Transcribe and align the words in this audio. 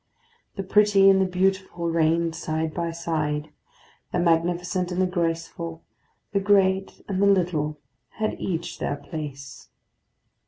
The 0.55 0.63
pretty 0.63 1.11
and 1.11 1.21
the 1.21 1.27
beautiful 1.27 1.91
reigned 1.91 2.35
side 2.35 2.73
by 2.73 2.89
side; 2.89 3.51
the 4.11 4.17
magnificent 4.17 4.91
and 4.91 4.99
the 4.99 5.05
graceful, 5.05 5.83
the 6.31 6.39
great 6.39 7.05
and 7.07 7.21
the 7.21 7.27
little, 7.27 7.77
had 8.13 8.39
each 8.41 8.79
their 8.79 8.95
place. 8.95 9.69